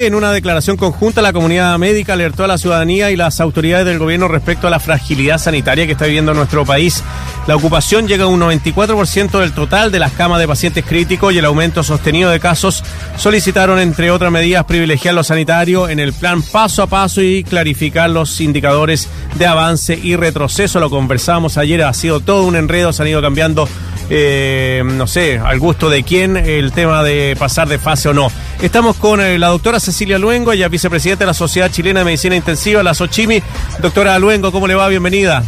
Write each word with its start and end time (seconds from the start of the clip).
En 0.00 0.14
una 0.14 0.30
declaración 0.30 0.76
conjunta, 0.76 1.22
la 1.22 1.32
comunidad 1.32 1.76
médica 1.76 2.12
alertó 2.12 2.44
a 2.44 2.46
la 2.46 2.56
ciudadanía 2.56 3.10
y 3.10 3.16
las 3.16 3.40
autoridades 3.40 3.84
del 3.84 3.98
gobierno 3.98 4.28
respecto 4.28 4.68
a 4.68 4.70
la 4.70 4.78
fragilidad 4.78 5.38
sanitaria 5.38 5.86
que 5.86 5.92
está 5.94 6.04
viviendo 6.04 6.32
nuestro 6.34 6.64
país. 6.64 7.02
La 7.48 7.56
ocupación 7.56 8.06
llega 8.06 8.22
a 8.22 8.28
un 8.28 8.38
94% 8.38 9.40
del 9.40 9.52
total 9.52 9.90
de 9.90 9.98
las 9.98 10.12
camas 10.12 10.38
de 10.38 10.46
pacientes 10.46 10.84
críticos 10.84 11.34
y 11.34 11.38
el 11.38 11.44
aumento 11.46 11.82
sostenido 11.82 12.30
de 12.30 12.38
casos 12.38 12.84
solicitaron, 13.16 13.80
entre 13.80 14.12
otras 14.12 14.30
medidas, 14.30 14.66
privilegiar 14.66 15.16
lo 15.16 15.24
sanitario 15.24 15.88
en 15.88 15.98
el 15.98 16.12
plan 16.12 16.42
paso 16.42 16.84
a 16.84 16.86
paso 16.86 17.20
y 17.20 17.42
clarificar 17.42 18.08
los 18.08 18.40
indicadores 18.40 19.08
de 19.34 19.46
avance 19.46 19.98
y 20.00 20.14
retroceso. 20.14 20.78
Lo 20.78 20.90
conversamos 20.90 21.58
ayer, 21.58 21.82
ha 21.82 21.92
sido 21.92 22.20
todo 22.20 22.44
un 22.44 22.54
enredo, 22.54 22.92
se 22.92 23.02
han 23.02 23.08
ido 23.08 23.20
cambiando 23.20 23.68
eh, 24.10 24.82
no 24.84 25.06
sé, 25.06 25.38
al 25.38 25.58
gusto 25.58 25.90
de 25.90 26.02
quién, 26.02 26.36
el 26.36 26.72
tema 26.72 27.02
de 27.02 27.36
pasar 27.38 27.68
de 27.68 27.78
fase 27.78 28.08
o 28.08 28.14
no. 28.14 28.30
Estamos 28.62 28.96
con 28.96 29.20
eh, 29.20 29.38
la 29.38 29.48
doctora 29.48 29.80
Cecilia 29.80 30.18
Luengo, 30.18 30.52
ella 30.52 30.68
vicepresidenta 30.68 31.24
de 31.24 31.26
la 31.26 31.34
Sociedad 31.34 31.70
Chilena 31.70 32.00
de 32.00 32.04
Medicina 32.04 32.36
Intensiva, 32.36 32.82
la 32.82 32.94
SOCHIMI. 32.94 33.42
Doctora 33.80 34.18
Luengo, 34.18 34.52
¿cómo 34.52 34.66
le 34.66 34.74
va? 34.74 34.88
Bienvenida. 34.88 35.42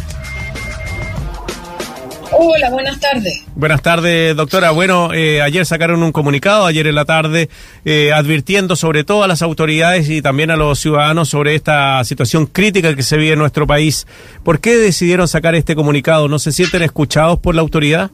Hola, 2.33 2.69
buenas 2.69 2.97
tardes. 2.99 3.43
Buenas 3.55 3.81
tardes, 3.81 4.35
doctora. 4.35 4.71
Bueno, 4.71 5.13
eh, 5.13 5.41
ayer 5.41 5.65
sacaron 5.65 6.01
un 6.01 6.13
comunicado, 6.13 6.65
ayer 6.65 6.87
en 6.87 6.95
la 6.95 7.03
tarde, 7.03 7.49
eh, 7.83 8.13
advirtiendo 8.13 8.77
sobre 8.77 9.03
todo 9.03 9.23
a 9.23 9.27
las 9.27 9.41
autoridades 9.41 10.09
y 10.09 10.21
también 10.21 10.49
a 10.49 10.55
los 10.55 10.79
ciudadanos 10.79 11.27
sobre 11.27 11.55
esta 11.55 12.01
situación 12.05 12.45
crítica 12.45 12.95
que 12.95 13.03
se 13.03 13.17
vive 13.17 13.33
en 13.33 13.39
nuestro 13.39 13.67
país. 13.67 14.07
¿Por 14.43 14.61
qué 14.61 14.77
decidieron 14.77 15.27
sacar 15.27 15.55
este 15.55 15.75
comunicado? 15.75 16.29
¿No 16.29 16.39
se 16.39 16.53
sienten 16.53 16.83
escuchados 16.83 17.37
por 17.37 17.53
la 17.53 17.61
autoridad? 17.61 18.11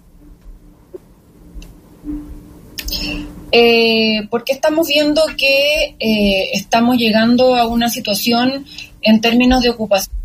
Eh, 3.59 4.27
porque 4.29 4.53
estamos 4.53 4.87
viendo 4.87 5.23
que 5.35 5.95
eh, 5.99 6.49
estamos 6.53 6.95
llegando 6.95 7.55
a 7.55 7.65
una 7.65 7.89
situación 7.89 8.67
en 9.01 9.19
términos 9.19 9.63
de 9.63 9.71
ocupación 9.71 10.15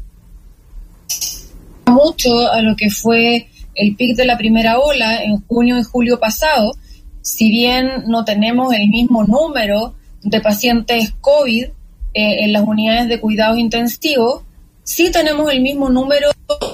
mucho 1.86 2.52
a 2.52 2.60
lo 2.60 2.76
que 2.76 2.90
fue 2.90 3.48
el 3.74 3.96
pic 3.96 4.18
de 4.18 4.26
la 4.26 4.36
primera 4.36 4.78
ola 4.78 5.22
en 5.22 5.40
junio 5.46 5.78
y 5.78 5.82
julio 5.82 6.20
pasado, 6.20 6.76
si 7.22 7.50
bien 7.50 8.04
no 8.06 8.26
tenemos 8.26 8.74
el 8.74 8.90
mismo 8.90 9.24
número 9.24 9.94
de 10.22 10.38
pacientes 10.42 11.14
COVID 11.22 11.64
eh, 11.64 11.70
en 12.12 12.52
las 12.52 12.64
unidades 12.64 13.08
de 13.08 13.18
cuidados 13.18 13.56
intensivos, 13.56 14.42
sí 14.82 15.10
tenemos 15.10 15.50
el 15.50 15.62
mismo 15.62 15.88
número, 15.88 16.28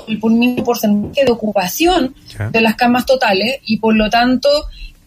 el 0.09 0.19
mismo 0.33 0.65
porcentaje 0.65 1.25
de 1.25 1.31
ocupación 1.31 2.17
de 2.51 2.61
las 2.61 2.75
camas 2.75 3.07
totales 3.07 3.61
y 3.65 3.77
por 3.77 3.95
lo 3.95 4.11
tanto 4.11 4.49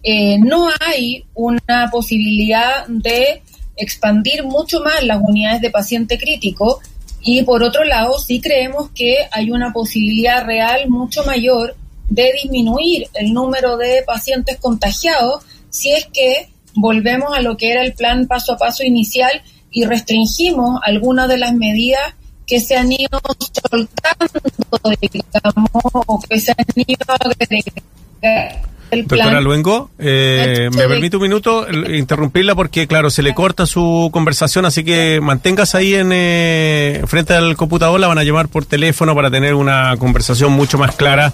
eh, 0.03 0.39
no 0.39 0.69
hay 0.79 1.25
una 1.33 1.89
posibilidad 1.91 2.87
de 2.87 3.41
expandir 3.77 4.43
mucho 4.43 4.81
más 4.81 5.03
las 5.03 5.19
unidades 5.21 5.61
de 5.61 5.71
paciente 5.71 6.17
crítico. 6.17 6.79
Y 7.23 7.43
por 7.43 7.61
otro 7.61 7.83
lado 7.83 8.17
sí 8.17 8.41
creemos 8.41 8.89
que 8.91 9.15
hay 9.31 9.51
una 9.51 9.71
posibilidad 9.73 10.43
real 10.43 10.89
mucho 10.89 11.23
mayor 11.23 11.75
de 12.09 12.31
disminuir 12.41 13.07
el 13.13 13.33
número 13.33 13.77
de 13.77 14.03
pacientes 14.05 14.57
contagiados 14.57 15.43
si 15.69 15.91
es 15.91 16.05
que 16.07 16.49
volvemos 16.73 17.35
a 17.35 17.41
lo 17.41 17.57
que 17.57 17.71
era 17.71 17.83
el 17.83 17.93
plan 17.93 18.27
paso 18.27 18.53
a 18.53 18.57
paso 18.57 18.83
inicial 18.83 19.41
y 19.71 19.85
restringimos 19.85 20.81
algunas 20.83 21.29
de 21.29 21.37
las 21.37 21.53
medidas 21.53 22.15
que 22.45 22.59
se 22.59 22.75
han 22.75 22.91
ido 22.91 23.21
soltando, 23.69 24.41
o 26.05 26.19
que 26.19 26.39
se 26.39 26.51
han 26.51 26.65
ido 26.75 27.05
Doctora 28.91 29.39
Luengo, 29.39 29.89
eh, 29.99 30.69
me 30.75 30.85
permite 30.85 31.15
un 31.15 31.23
minuto 31.23 31.65
interrumpirla 31.71 32.55
porque, 32.55 32.87
claro, 32.87 33.09
se 33.09 33.23
le 33.23 33.33
corta 33.33 33.65
su 33.65 34.09
conversación, 34.11 34.65
así 34.65 34.83
que 34.83 35.19
manténgase 35.21 35.77
ahí 35.77 35.95
en 35.95 36.09
eh, 36.11 37.01
frente 37.07 37.33
al 37.33 37.55
computador, 37.55 38.01
la 38.01 38.07
van 38.07 38.17
a 38.17 38.23
llamar 38.23 38.49
por 38.49 38.65
teléfono 38.65 39.15
para 39.15 39.31
tener 39.31 39.55
una 39.55 39.95
conversación 39.97 40.51
mucho 40.51 40.77
más 40.77 40.93
clara 40.97 41.31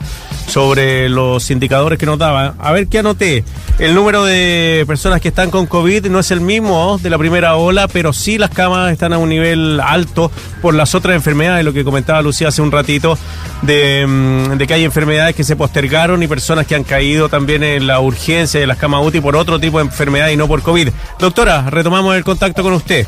sobre 0.47 1.09
los 1.09 1.49
indicadores 1.49 1.97
que 1.97 2.05
nos 2.05 2.19
daba. 2.19 2.53
A 2.59 2.71
ver 2.73 2.87
qué 2.87 2.99
anoté. 2.99 3.43
El 3.79 3.95
número 3.95 4.23
de 4.23 4.83
personas 4.85 5.19
que 5.19 5.29
están 5.29 5.49
con 5.49 5.65
COVID 5.65 6.07
no 6.07 6.19
es 6.19 6.29
el 6.29 6.41
mismo 6.41 6.99
de 7.01 7.09
la 7.09 7.17
primera 7.17 7.55
ola, 7.55 7.87
pero 7.87 8.13
sí 8.13 8.37
las 8.37 8.51
camas 8.51 8.91
están 8.91 9.13
a 9.13 9.17
un 9.17 9.29
nivel 9.29 9.79
alto 9.79 10.31
por 10.61 10.75
las 10.75 10.93
otras 10.93 11.15
enfermedades, 11.15 11.65
lo 11.65 11.73
que 11.73 11.83
comentaba 11.83 12.21
Lucía 12.21 12.49
hace 12.49 12.61
un 12.61 12.71
ratito, 12.71 13.17
de, 13.63 14.05
mm, 14.07 14.57
de 14.57 14.67
que 14.67 14.73
hay 14.75 14.83
enfermedades 14.83 15.35
que 15.35 15.43
se 15.43 15.55
postergaron 15.55 16.21
y 16.21 16.27
personas 16.27 16.67
que 16.67 16.75
han 16.75 16.83
caído 16.83 17.29
también 17.29 17.46
viene 17.47 17.79
la 17.79 17.99
urgencia 17.99 18.59
de 18.59 18.67
las 18.67 18.77
camas 18.77 19.03
UTI 19.03 19.21
por 19.21 19.35
otro 19.35 19.59
tipo 19.59 19.79
de 19.79 19.85
enfermedad 19.85 20.29
y 20.29 20.37
no 20.37 20.47
por 20.47 20.61
COVID. 20.61 20.89
Doctora, 21.17 21.69
retomamos 21.69 22.15
el 22.15 22.23
contacto 22.23 22.61
con 22.61 22.73
usted. 22.73 23.07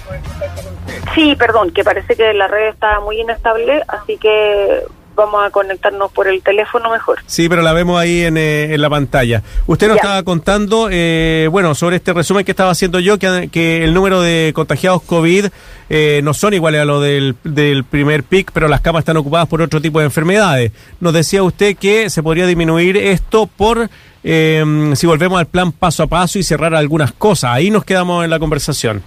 Sí, 1.13 1.35
perdón, 1.35 1.71
que 1.71 1.83
parece 1.83 2.15
que 2.15 2.33
la 2.33 2.47
red 2.47 2.69
está 2.69 2.99
muy 3.01 3.19
inestable, 3.19 3.83
así 3.87 4.17
que 4.17 4.83
vamos 5.19 5.45
a 5.45 5.49
conectarnos 5.49 6.11
por 6.11 6.27
el 6.27 6.41
teléfono 6.41 6.89
mejor. 6.89 7.19
Sí, 7.25 7.49
pero 7.49 7.61
la 7.61 7.73
vemos 7.73 7.99
ahí 7.99 8.23
en, 8.23 8.37
eh, 8.37 8.75
la 8.77 8.89
pantalla. 8.89 9.43
Usted 9.67 9.87
nos 9.87 9.97
estaba 9.97 10.23
contando, 10.23 10.87
eh, 10.91 11.47
bueno, 11.51 11.75
sobre 11.75 11.97
este 11.97 12.13
resumen 12.13 12.45
que 12.45 12.51
estaba 12.51 12.71
haciendo 12.71 12.99
yo, 12.99 13.19
que, 13.19 13.49
que 13.51 13.83
el 13.83 13.93
número 13.93 14.21
de 14.21 14.51
contagiados 14.55 15.01
COVID 15.03 15.47
eh, 15.89 16.21
no 16.23 16.33
son 16.33 16.53
iguales 16.53 16.81
a 16.81 16.85
lo 16.85 17.01
del, 17.01 17.35
del 17.43 17.83
primer 17.83 18.23
pic, 18.23 18.51
pero 18.53 18.67
las 18.67 18.81
camas 18.81 19.01
están 19.01 19.17
ocupadas 19.17 19.47
por 19.47 19.61
otro 19.61 19.81
tipo 19.81 19.99
de 19.99 20.05
enfermedades. 20.05 20.71
Nos 20.99 21.13
decía 21.13 21.43
usted 21.43 21.75
que 21.75 22.09
se 22.09 22.23
podría 22.23 22.47
disminuir 22.47 22.95
esto 22.97 23.47
por 23.47 23.89
si 24.21 25.07
volvemos 25.07 25.39
al 25.39 25.45
plan 25.45 25.71
paso 25.71 26.03
a 26.03 26.07
paso 26.07 26.39
y 26.39 26.43
cerrar 26.43 26.75
algunas 26.75 27.13
cosas. 27.13 27.51
Ahí 27.51 27.71
nos 27.71 27.85
quedamos 27.85 28.23
en 28.23 28.29
la 28.29 28.39
conversación. 28.39 29.01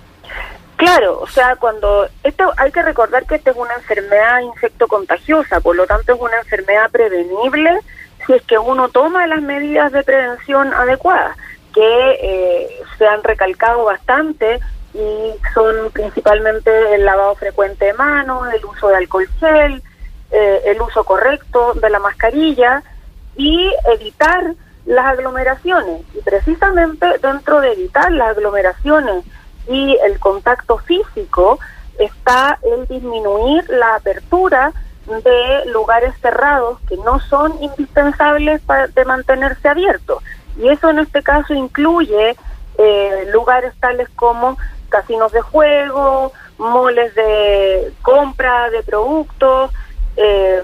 Claro, 0.83 1.21
o 1.21 1.29
sea, 1.29 1.55
cuando 1.55 2.09
esto 2.25 2.53
hay 2.57 2.73
que 2.73 2.83
recordar 2.83 3.25
que 3.25 3.37
esta 3.37 3.53
es 3.53 3.57
una 3.57 3.73
enfermedad 3.75 4.41
infectocontagiosa, 4.41 5.61
por 5.61 5.77
lo 5.77 5.87
tanto 5.87 6.13
es 6.13 6.21
una 6.21 6.39
enfermedad 6.39 6.91
prevenible 6.91 7.79
si 8.27 8.33
es 8.33 8.43
que 8.43 8.59
uno 8.59 8.89
toma 8.89 9.29
las 9.29 9.41
medidas 9.43 9.93
de 9.93 10.03
prevención 10.03 10.75
adecuadas, 10.75 11.37
que 11.73 12.19
eh, 12.21 12.69
se 12.99 13.07
han 13.07 13.23
recalcado 13.23 13.85
bastante 13.85 14.59
y 14.93 15.31
son 15.55 15.93
principalmente 15.93 16.97
el 16.97 17.05
lavado 17.05 17.37
frecuente 17.37 17.85
de 17.85 17.95
manos, 17.95 18.53
el 18.53 18.65
uso 18.65 18.89
de 18.89 18.97
alcohol 18.97 19.29
gel, 19.39 19.81
eh, 20.33 20.63
el 20.67 20.83
uso 20.83 21.05
correcto 21.05 21.75
de 21.75 21.91
la 21.91 22.01
mascarilla 22.01 22.83
y 23.37 23.73
evitar 23.95 24.55
las 24.87 25.07
aglomeraciones. 25.07 26.03
Y 26.13 26.23
precisamente 26.23 27.07
dentro 27.23 27.61
de 27.61 27.71
evitar 27.71 28.11
las 28.11 28.31
aglomeraciones 28.37 29.25
y 29.69 29.97
el 30.05 30.19
contacto 30.19 30.79
físico 30.79 31.59
está 31.99 32.59
el 32.63 32.87
disminuir 32.87 33.69
la 33.69 33.97
apertura 33.97 34.73
de 35.07 35.71
lugares 35.73 36.15
cerrados 36.21 36.79
que 36.89 36.97
no 36.99 37.21
son 37.21 37.63
indispensables 37.63 38.61
para 38.63 38.87
de 38.87 39.05
mantenerse 39.05 39.69
abiertos. 39.69 40.23
Y 40.57 40.69
eso 40.69 40.91
en 40.91 41.01
este 41.01 41.23
caso 41.23 41.55
incluye 41.55 42.37
eh, 42.79 43.29
lugares 43.33 43.75
tales 43.81 44.09
como 44.15 44.57
casinos 44.89 45.33
de 45.33 45.41
juego, 45.41 46.33
moles 46.59 47.15
de 47.15 47.93
compra 48.03 48.71
de 48.71 48.83
productos, 48.83 49.71
eh, 50.17 50.63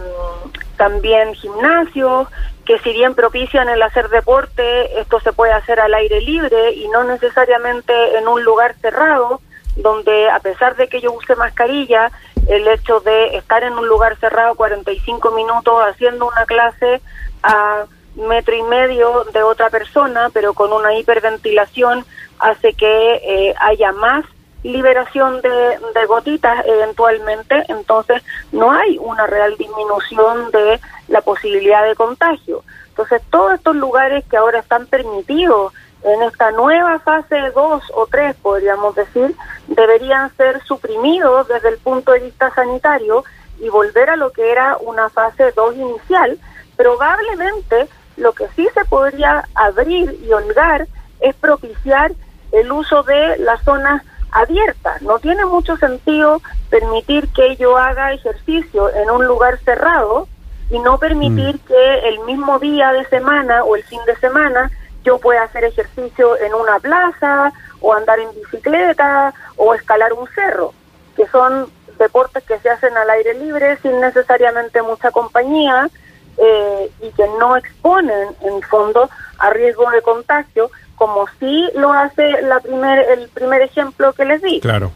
también 0.77 1.35
gimnasios, 1.35 2.29
que 2.69 2.79
si 2.81 2.93
bien 2.93 3.15
propician 3.15 3.71
el 3.71 3.81
hacer 3.81 4.11
deporte, 4.11 5.01
esto 5.01 5.21
se 5.21 5.33
puede 5.33 5.53
hacer 5.53 5.81
al 5.81 5.95
aire 5.95 6.21
libre 6.21 6.73
y 6.73 6.87
no 6.89 7.03
necesariamente 7.03 8.19
en 8.19 8.29
un 8.29 8.45
lugar 8.45 8.75
cerrado, 8.83 9.41
donde 9.77 10.29
a 10.29 10.39
pesar 10.41 10.77
de 10.77 10.87
que 10.87 11.01
yo 11.01 11.11
use 11.13 11.35
mascarilla, 11.35 12.13
el 12.47 12.69
hecho 12.69 13.01
de 13.01 13.39
estar 13.39 13.65
en 13.65 13.73
un 13.73 13.89
lugar 13.89 14.19
cerrado 14.19 14.55
45 14.55 15.31
minutos 15.31 15.83
haciendo 15.83 16.27
una 16.27 16.45
clase 16.45 17.01
a 17.43 17.87
metro 18.17 18.55
y 18.55 18.63
medio 18.65 19.25
de 19.33 19.43
otra 19.43 19.71
persona, 19.71 20.29
pero 20.35 20.53
con 20.53 20.71
una 20.71 20.95
hiperventilación, 20.95 22.05
hace 22.39 22.75
que 22.75 23.15
eh, 23.15 23.55
haya 23.61 23.93
más 23.93 24.27
liberación 24.63 25.41
de, 25.41 26.07
gotitas 26.07 26.65
eventualmente, 26.67 27.65
entonces 27.69 28.23
no 28.53 28.71
hay 28.71 28.99
una 28.99 29.27
real 29.27 29.57
disminución 29.59 30.51
de 30.51 30.81
la 31.09 31.21
posibilidad 31.21 31.87
de 31.87 31.95
contagio. 31.95 32.63
Entonces 32.89 33.21
todos 33.31 33.55
estos 33.55 33.77
lugares 33.77 34.25
que 34.31 34.37
ahora 34.37 34.61
están 34.61 34.87
permitidos 34.87 35.73
en 36.03 36.23
esta 36.23 36.51
nueva 36.53 36.99
fase 37.01 37.37
2 37.55 37.83
o 37.95 38.07
3, 38.07 38.37
podríamos 38.37 38.95
decir, 38.95 39.35
deberían 39.67 40.35
ser 40.37 40.63
suprimidos 40.65 41.49
desde 41.49 41.69
el 41.71 41.79
punto 41.79 42.13
de 42.13 42.21
vista 42.21 42.53
sanitario 42.55 43.25
y 43.61 43.69
volver 43.69 44.11
a 44.11 44.17
lo 44.17 44.33
que 44.33 44.51
era 44.51 44.77
una 44.81 45.09
fase 45.11 45.53
2 45.53 45.77
inicial. 45.77 46.39
Probablemente 46.77 47.89
lo 48.17 48.33
que 48.33 48.47
sí 48.55 48.69
se 48.75 48.85
podría 48.85 49.45
abrir 49.55 50.19
y 50.23 50.33
holgar 50.33 50.87
es 51.21 51.35
propiciar 51.35 52.13
el 52.53 52.71
uso 52.73 53.03
de 53.03 53.39
las 53.39 53.63
zonas 53.65 54.03
abierta. 54.33 54.97
No 55.01 55.19
tiene 55.19 55.45
mucho 55.47 55.77
sentido 55.77 56.41
permitir 56.71 57.29
que 57.29 57.57
yo 57.57 57.77
haga 57.77 58.13
ejercicio 58.13 58.95
en 58.95 59.11
un 59.11 59.27
lugar 59.27 59.59
cerrado 59.65 60.29
y 60.71 60.79
no 60.81 60.99
permitir 60.99 61.57
mm. 61.57 61.67
que 61.67 62.09
el 62.09 62.21
mismo 62.21 62.59
día 62.59 62.93
de 62.93 63.05
semana 63.07 63.65
o 63.65 63.77
el 63.77 63.85
fin 63.85 64.01
de 64.07 64.17
semana 64.17 64.71
yo 65.05 65.19
pueda 65.19 65.45
hacer 65.45 65.65
ejercicio 65.65 66.37
en 66.39 66.55
una 66.55 66.79
plaza 66.81 67.53
o 67.81 67.95
andar 67.95 68.19
en 68.19 68.29
bicicleta 68.35 69.33
o 69.57 69.75
escalar 69.75 70.13
un 70.13 70.27
cerro, 70.35 70.75
que 71.17 71.27
son 71.29 71.71
deportes 71.99 72.45
que 72.45 72.59
se 72.59 72.71
hacen 72.71 72.97
al 72.97 73.11
aire 73.11 73.35
libre 73.35 73.77
sin 73.83 74.01
necesariamente 74.01 74.83
mucha 74.83 75.11
compañía 75.11 75.89
eh, 76.37 76.91
y 77.01 77.11
que 77.11 77.27
no 77.41 77.57
exponen 77.57 78.29
en 78.43 78.63
fondo 78.63 79.09
a 79.39 79.51
riesgo 79.51 79.91
de 79.91 80.03
contagio, 80.03 80.71
como 80.99 81.27
sí 81.41 81.69
lo 81.75 81.93
hace 81.93 82.43
la 82.43 82.61
primer, 82.61 82.99
el 83.17 83.29
primer 83.29 83.63
ejemplo 83.63 84.13
que 84.13 84.25
les 84.25 84.43
di. 84.43 84.61
Claro. 84.61 84.93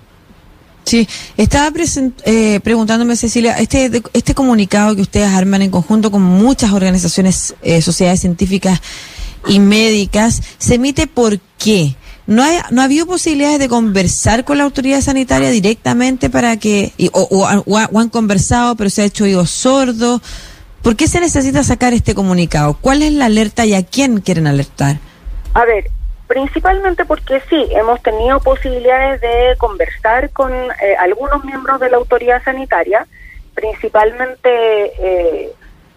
Sí, 0.85 1.09
estaba 1.37 1.73
eh, 2.25 2.61
preguntándome, 2.63 3.15
Cecilia, 3.17 3.57
este, 3.59 4.03
este 4.13 4.35
comunicado 4.35 4.97
que 4.97 5.03
ustedes 5.03 5.29
arman 5.29 5.63
en 5.63 5.71
conjunto 5.71 6.11
con 6.11 6.23
muchas 6.23 6.73
organizaciones, 6.73 7.55
eh, 7.63 7.81
sociedades 7.81 8.21
científicas 8.21 8.81
y 9.47 9.61
médicas, 9.61 10.43
¿se 10.59 10.75
emite 10.75 11.07
por 11.07 11.39
qué? 11.59 11.95
¿No, 12.27 12.43
hay, 12.43 12.59
¿No 12.71 12.81
ha 12.81 12.85
habido 12.85 13.07
posibilidades 13.07 13.59
de 13.59 13.69
conversar 13.69 14.45
con 14.45 14.59
la 14.59 14.65
autoridad 14.65 15.01
sanitaria 15.01 15.51
directamente 15.51 16.31
para 16.31 16.57
que, 16.57 16.93
o, 17.13 17.47
han 17.47 18.09
conversado 18.11 18.77
pero 18.77 18.91
se 18.91 19.03
ha 19.03 19.05
hecho 19.05 19.25
oídos 19.25 19.51
sordos? 19.51 20.21
¿Por 20.83 20.97
qué 20.97 21.07
se 21.07 21.21
necesita 21.21 21.63
sacar 21.63 21.95
este 21.95 22.15
comunicado? 22.15 22.77
¿Cuál 22.81 23.03
es 23.03 23.13
la 23.13 23.27
alerta 23.27 23.65
y 23.67 23.75
a 23.75 23.85
quién 23.85 24.21
quieren 24.21 24.49
alertar? 24.49 24.99
A 25.55 25.65
ver, 25.65 25.87
principalmente 26.27 27.05
porque 27.05 27.41
sí, 27.49 27.69
hemos 27.73 28.03
tenido 28.03 28.41
posibilidades 28.41 29.21
de 29.21 29.55
conversar 29.59 30.31
con 30.31 30.53
eh, 30.53 30.97
algunos 30.99 31.45
miembros 31.45 31.81
de 31.81 31.91
la 31.91 31.99
autoridad 31.99 32.43
sanitaria, 32.43 33.07
principalmente 33.55 34.49
eh, 34.49 35.53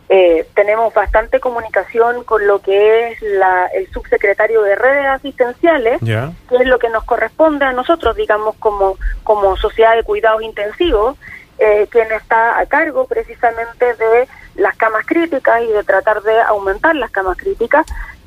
eh, 0.08 0.46
tenemos 0.54 0.94
bastante 0.94 1.40
comunicación 1.40 2.24
con 2.26 2.46
lo 2.46 2.62
que 2.62 3.10
es 3.10 3.22
la, 3.22 3.66
el 3.68 3.90
subsecretario 3.92 4.62
de 4.62 4.76
redes 4.76 5.08
asistenciales, 5.08 6.00
que 6.00 6.56
es 6.56 6.68
lo 6.68 6.78
que 6.78 6.90
nos 6.90 7.04
corresponde 7.06 7.66
a 7.66 7.72
nosotros, 7.72 8.16
digamos, 8.16 8.56
como, 8.58 8.98
como 9.24 9.58
sociedad 9.58 9.96
de 9.96 10.04
cuidados 10.04 10.44
intensivos, 10.44 11.18
eh, 11.58 11.88
quien 11.90 12.12
está 12.12 12.60
a 12.60 12.66
cargo 12.68 13.08
precisamente 13.08 13.96
de 13.96 14.28
las 14.56 14.76
camas 14.76 15.06
críticas 15.06 15.64
y 15.64 15.72
de 15.72 15.84
tratar 15.84 16.22
de 16.22 16.40
aumentar 16.42 16.96
las 16.96 17.10
camas 17.10 17.38
críticas, 17.38 17.86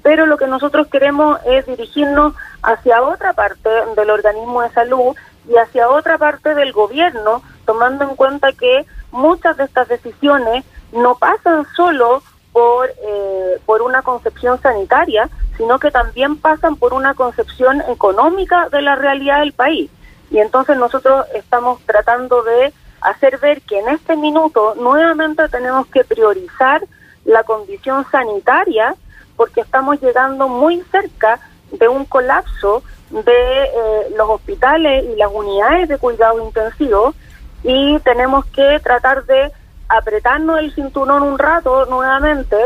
pero 0.09 0.25
lo 0.25 0.39
que 0.39 0.47
nosotros 0.47 0.87
queremos 0.87 1.39
es 1.45 1.67
dirigirnos 1.67 2.33
hacia 2.63 3.03
otra 3.03 3.35
parte 3.35 3.69
del 3.95 4.09
organismo 4.09 4.63
de 4.63 4.71
salud 4.71 5.15
y 5.47 5.55
hacia 5.59 5.91
otra 5.91 6.17
parte 6.17 6.55
del 6.55 6.73
gobierno, 6.73 7.43
tomando 7.67 8.05
en 8.09 8.17
cuenta 8.17 8.55
que 8.55 8.87
muchas 9.13 9.59
de 9.59 9.65
estas 9.65 9.87
decisiones 9.87 10.65
no 10.93 11.17
pasan 11.17 11.67
solo 11.77 12.23
por, 12.53 12.89
eh, 12.89 13.61
por 13.67 13.83
una 13.83 14.01
concepción 14.01 14.59
sanitaria, 14.63 15.29
sino 15.59 15.79
que 15.79 15.91
también 15.91 16.39
pasan 16.39 16.77
por 16.77 16.95
una 16.95 17.13
concepción 17.13 17.83
económica 17.83 18.71
de 18.71 18.81
la 18.81 18.97
realidad 18.97 19.41
del 19.41 19.53
país. 19.53 19.91
Y 20.31 20.39
entonces 20.39 20.79
nosotros 20.79 21.27
estamos 21.35 21.83
tratando 21.83 22.43
de 22.45 22.73
hacer 23.03 23.37
ver 23.41 23.61
que 23.61 23.79
en 23.79 23.91
este 23.91 24.17
minuto 24.17 24.75
nuevamente 24.75 25.47
tenemos 25.51 25.87
que 25.89 26.03
priorizar 26.03 26.83
la 27.27 27.43
condición 27.43 28.07
sanitaria 28.11 28.97
porque 29.38 29.62
estamos 29.62 29.99
llegando 30.02 30.49
muy 30.49 30.82
cerca 30.90 31.40
de 31.70 31.88
un 31.88 32.05
colapso 32.05 32.82
de 33.11 33.62
eh, 33.64 34.14
los 34.17 34.29
hospitales 34.29 35.05
y 35.05 35.17
las 35.17 35.31
unidades 35.32 35.88
de 35.88 35.96
cuidado 35.96 36.44
intensivo 36.44 37.14
y 37.62 37.99
tenemos 38.00 38.44
que 38.46 38.81
tratar 38.81 39.25
de 39.25 39.50
apretarnos 39.88 40.58
el 40.58 40.75
cinturón 40.75 41.23
un 41.23 41.38
rato 41.38 41.87
nuevamente 41.87 42.56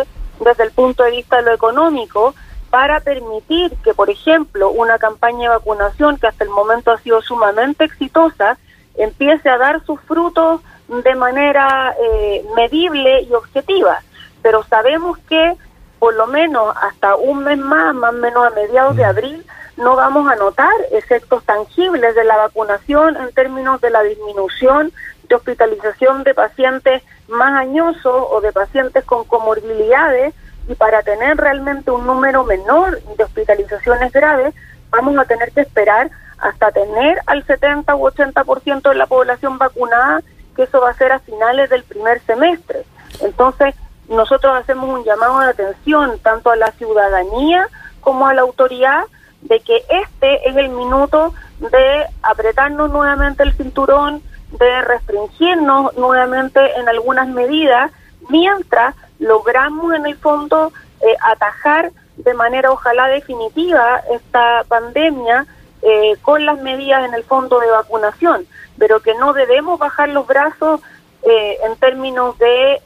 desde 0.41 0.65
el 0.65 0.73
punto 0.73 1.05
de 1.05 1.13
vista 1.13 1.37
de 1.37 1.43
lo 1.43 1.53
económico 1.53 2.35
para 2.71 3.01
permitir 3.01 3.71
que, 3.85 3.93
por 3.93 4.09
ejemplo, 4.09 4.71
una 4.71 4.99
campaña 4.99 5.43
de 5.43 5.57
vacunación 5.57 6.17
que 6.17 6.27
hasta 6.27 6.45
el 6.45 6.51
momento 6.51 6.91
ha 6.91 6.99
sido 6.99 7.21
sumamente 7.21 7.85
exitosa 7.85 8.57
empiece 8.97 9.49
a 9.49 9.59
dar 9.59 9.85
sus 9.85 10.01
frutos 10.01 10.63
de 10.89 11.15
manera 11.15 11.95
eh, 12.03 12.45
medible 12.57 13.23
y 13.23 13.33
objetiva. 13.35 14.01
Pero 14.43 14.63
sabemos 14.65 15.19
que 15.29 15.55
por 16.03 16.17
lo 16.17 16.27
menos 16.27 16.75
hasta 16.83 17.15
un 17.15 17.45
mes 17.45 17.59
más, 17.59 17.95
más 17.95 18.13
o 18.13 18.17
menos 18.17 18.45
a 18.45 18.51
mediados 18.51 18.97
de 18.97 19.05
mm. 19.05 19.09
abril, 19.09 19.47
no 19.77 19.95
vamos 19.95 20.29
a 20.29 20.35
notar 20.35 20.73
efectos 20.91 21.45
tangibles 21.45 22.17
de 22.17 22.25
la 22.25 22.39
vacunación 22.39 23.17
en 23.17 23.33
términos 23.33 23.81
de 23.81 23.91
la 23.91 24.03
disminución 24.03 24.91
de 25.29 25.37
hospitalización 25.37 26.25
de 26.25 26.35
pacientes 26.35 27.05
más 27.29 27.53
añosos 27.53 28.27
o 28.31 28.41
de 28.41 28.51
pacientes 28.51 29.05
con 29.05 29.25
comorbilidades 29.27 30.35
y 30.67 30.75
para 30.75 31.05
tener 31.05 31.37
realmente 31.37 31.93
un 31.93 32.05
número 32.05 32.43
menor 32.43 33.01
de 33.01 33.23
hospitalizaciones 33.23 34.11
graves, 34.11 34.57
vamos 34.91 35.17
a 35.17 35.25
tener 35.25 35.53
que 35.53 35.61
esperar 35.61 36.11
hasta 36.39 36.73
tener 36.73 37.21
al 37.27 37.47
70 37.47 37.95
u 37.95 38.09
80% 38.09 38.89
de 38.89 38.97
la 38.97 39.07
población 39.07 39.57
vacunada, 39.57 40.21
que 40.57 40.65
eso 40.65 40.81
va 40.81 40.91
a 40.91 40.95
ser 40.95 41.13
a 41.13 41.21
finales 41.21 41.71
del 41.71 41.85
primer 41.85 42.21
semestre. 42.23 42.83
Entonces, 43.21 43.77
nosotros 44.09 44.55
hacemos 44.57 44.89
un 44.89 45.05
llamado 45.05 45.41
de 45.41 45.47
atención 45.47 46.19
tanto 46.21 46.51
a 46.51 46.57
la 46.57 46.71
ciudadanía 46.73 47.69
como 48.01 48.27
a 48.27 48.35
la 48.35 48.43
autoridad 48.43 49.05
de 49.43 49.61
que 49.61 49.83
este 49.89 50.49
es 50.49 50.57
el 50.57 50.71
minuto 50.71 51.35
de 51.59 52.07
apretarnos 52.23 52.91
nuevamente 52.91 53.43
el 53.43 53.53
cinturón, 53.55 54.23
de 54.59 54.83
restringirnos 54.83 55.97
nuevamente 55.97 56.61
en 56.79 56.89
algunas 56.89 57.29
medidas, 57.29 57.91
mientras 58.29 58.95
logramos 59.19 59.95
en 59.95 60.07
el 60.07 60.17
fondo 60.17 60.73
eh, 61.01 61.17
atajar 61.25 61.93
de 62.17 62.35
manera 62.35 62.71
ojalá 62.71 63.09
definitiva 63.09 64.03
esta 64.13 64.65
pandemia 64.69 65.47
eh, 65.83 66.17
con 66.23 66.45
las 66.45 66.61
medidas 66.61 67.05
en 67.07 67.15
el 67.15 67.25
fondo 67.25 67.59
de 67.61 67.71
vacunación, 67.71 68.47
pero 68.79 69.01
que 69.01 69.15
no 69.15 69.33
debemos 69.33 69.79
bajar 69.79 70.11
los 70.11 70.27
brazos 70.27 70.81
eh, 71.23 71.59
en 71.65 71.77
términos 71.77 72.39
de 72.39 72.83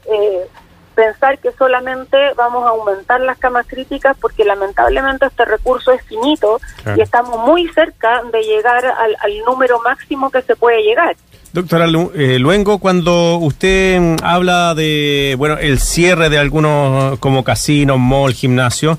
pensar 0.97 1.39
que 1.39 1.53
solamente 1.53 2.17
vamos 2.37 2.65
a 2.67 2.71
aumentar 2.71 3.21
las 3.21 3.39
camas 3.39 3.67
críticas 3.69 4.17
porque 4.21 4.45
lamentablemente 4.45 5.27
este 5.27 5.45
recurso 5.45 5.93
es 5.93 6.03
finito 6.03 6.59
y 6.97 7.01
estamos 7.01 7.39
muy 7.47 7.69
cerca 7.69 8.23
de 8.33 8.43
llegar 8.43 8.85
al, 8.85 9.17
número 9.47 9.79
máximo 9.85 10.31
que 10.31 10.43
se 10.43 10.57
puede 10.57 10.83
llegar. 10.83 11.15
Doctora 11.53 11.87
eh, 12.15 12.39
Luengo, 12.39 12.79
cuando 12.79 13.37
usted 13.37 14.17
habla 14.23 14.75
de 14.75 15.37
bueno 15.39 15.57
el 15.59 15.79
cierre 15.79 16.29
de 16.29 16.39
algunos 16.39 17.19
como 17.19 17.45
casinos, 17.45 17.99
mall, 17.99 18.33
gimnasio, 18.33 18.99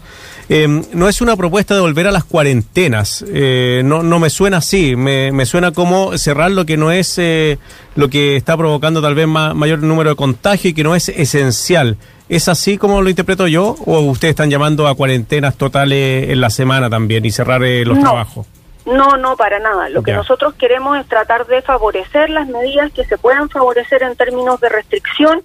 Em, 0.49 0.81
no 0.93 1.09
es 1.09 1.19
una 1.21 1.35
propuesta 1.35 1.75
de 1.75 1.81
volver 1.81 2.07
a 2.07 2.11
las 2.11 2.23
cuarentenas. 2.23 3.25
Eh, 3.27 3.81
no, 3.83 4.01
no 4.01 4.19
me 4.19 4.29
suena 4.29 4.57
así. 4.57 4.95
Me, 4.95 5.31
me, 5.31 5.45
suena 5.45 5.71
como 5.71 6.17
cerrar 6.17 6.51
lo 6.51 6.65
que 6.65 6.77
no 6.77 6.91
es 6.91 7.17
eh, 7.17 7.57
lo 7.95 8.09
que 8.09 8.37
está 8.37 8.55
provocando 8.55 9.01
tal 9.01 9.13
vez 9.13 9.27
mayor 9.27 9.79
número 9.83 10.11
de 10.11 10.15
contagio 10.15 10.69
y 10.69 10.73
que 10.73 10.83
no 10.83 10.95
es 10.95 11.09
esencial. 11.09 11.97
¿Es 12.29 12.47
así 12.47 12.77
como 12.77 13.01
lo 13.01 13.09
interpreto 13.09 13.47
yo? 13.47 13.75
¿O 13.85 13.99
ustedes 14.01 14.31
están 14.31 14.49
llamando 14.49 14.87
a 14.87 14.95
cuarentenas 14.95 15.55
totales 15.55 16.29
en 16.29 16.39
la 16.39 16.49
semana 16.49 16.89
también 16.89 17.25
y 17.25 17.31
cerrar 17.31 17.63
eh, 17.63 17.83
los 17.85 17.99
trabajos? 17.99 18.47
No, 18.85 19.17
no, 19.17 19.35
para 19.35 19.59
nada. 19.59 19.89
Lo 19.89 20.01
que 20.01 20.13
nosotros 20.13 20.53
queremos 20.53 20.97
es 20.97 21.05
tratar 21.07 21.45
de 21.47 21.61
favorecer 21.61 22.29
las 22.29 22.47
medidas 22.47 22.91
que 22.93 23.03
se 23.03 23.17
puedan 23.17 23.49
favorecer 23.49 24.01
en 24.03 24.15
términos 24.15 24.61
de 24.61 24.69
restricción 24.69 25.41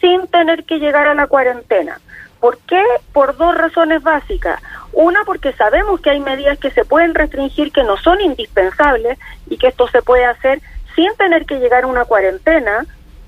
sin 0.00 0.26
tener 0.28 0.64
que 0.64 0.78
llegar 0.78 1.08
a 1.08 1.14
la 1.14 1.26
cuarentena. 1.26 2.00
¿Por 2.44 2.58
qué? 2.58 2.84
Por 3.14 3.38
dos 3.38 3.54
razones 3.54 4.02
básicas. 4.02 4.60
Una, 4.92 5.24
porque 5.24 5.54
sabemos 5.54 5.98
que 6.02 6.10
hay 6.10 6.20
medidas 6.20 6.58
que 6.58 6.70
se 6.72 6.84
pueden 6.84 7.14
restringir 7.14 7.72
que 7.72 7.84
no 7.84 7.96
son 7.96 8.20
indispensables 8.20 9.18
y 9.48 9.56
que 9.56 9.68
esto 9.68 9.88
se 9.88 10.02
puede 10.02 10.26
hacer 10.26 10.60
sin 10.94 11.10
tener 11.16 11.46
que 11.46 11.58
llegar 11.58 11.84
a 11.84 11.86
una 11.86 12.04
cuarentena, 12.04 12.84